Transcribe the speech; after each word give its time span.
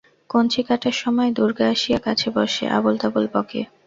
কঞ্চি 0.29 0.61
কাটার 0.63 0.95
সময় 1.01 1.29
দুর্গা 1.37 1.65
আসিয়া 1.73 1.99
কাছে 1.99 2.27
বসে, 2.35 2.65
আবোল-তাবোল 2.77 3.25
বকে। 3.33 3.61